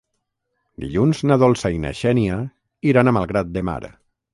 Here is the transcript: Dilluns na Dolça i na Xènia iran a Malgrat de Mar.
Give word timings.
Dilluns 0.85 1.21
na 1.31 1.39
Dolça 1.45 1.73
i 1.75 1.79
na 1.85 1.95
Xènia 2.03 2.41
iran 2.95 3.09
a 3.15 3.19
Malgrat 3.23 3.59
de 3.61 3.69
Mar. 3.73 3.83